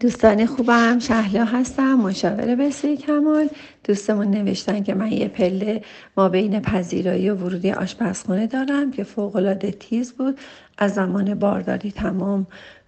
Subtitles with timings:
[0.00, 3.48] دوستان خوبم شهلا هستم مشاور بسیار کمال.
[3.84, 5.82] دوستمون نوشتن که من یه پله
[6.16, 10.38] ما بین پذیرایی و ورودی آشپزخونه دارم که فوقالعاده تیز بود.
[10.78, 12.46] از زمان بارداری تمام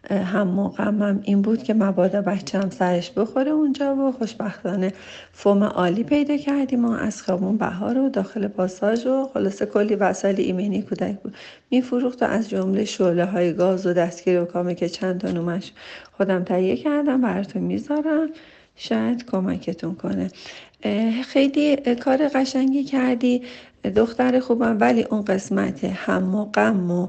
[0.08, 4.92] هم موقعم این بود که مبادا بچم سرش بخوره اونجا و خوشبختانه
[5.32, 10.40] فوم عالی پیدا کردیم و از خیابون بهار و داخل پاساژ و خلاصه کلی وسایل
[10.40, 11.34] ایمنی کودک بود.
[11.70, 15.72] میفروخت و از جمله شعله های گاز و دستگیر و کامه که چند تا نومش
[16.12, 18.28] خودم تهیه کردم براتون می‌ذارم.
[18.76, 20.30] شاید کمکتون کنه.
[21.24, 23.42] خیلی کار قشنگی کردی.
[23.96, 27.08] دختر خوبم ولی اون قسمت هم و غم و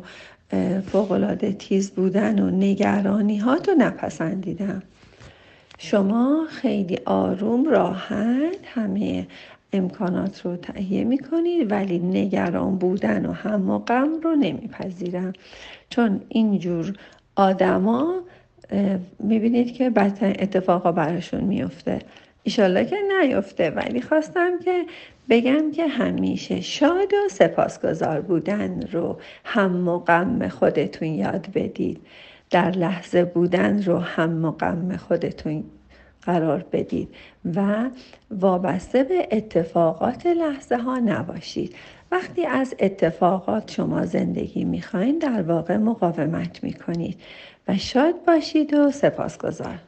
[0.91, 4.83] فوقالعاده تیز بودن و نگرانی ها تو نپسندیدم.
[5.77, 9.27] شما خیلی آروم راحت همه
[9.73, 15.33] امکانات رو تهیه می‌کنید ولی نگران بودن و هم و غم رو نمیپذیرم.
[15.89, 16.93] چون اینجور
[17.35, 18.21] آدما
[19.19, 21.99] می‌بینید که بدترین اتفاقا براشون میفته
[22.43, 23.69] ایشالله که نیفته.
[23.69, 24.85] ولی خواستم که
[25.29, 32.01] بگم که همیشه شاد و سپاسگزار بودن رو هم و خودتون یاد بدید.
[32.49, 34.45] در لحظه بودن رو هم
[34.89, 35.63] و خودتون
[36.21, 37.15] قرار بدید
[37.55, 37.89] و
[38.31, 41.75] وابسته به اتفاقات لحظه ها نباشید.
[42.11, 47.19] وقتی از اتفاقات شما زندگی می‌خواین در واقع مقاومت می‌کنید
[47.67, 49.79] و شاد باشید و سپاسگزار.